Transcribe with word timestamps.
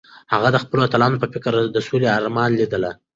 هغه 0.33 0.49
د 0.51 0.57
خپلو 0.63 0.81
اتلانو 0.87 1.21
په 1.21 1.27
فکر 1.33 1.51
کې 1.57 1.71
د 1.75 1.77
سولې 1.87 2.07
ارمان 2.17 2.49
لیده. 2.59 2.79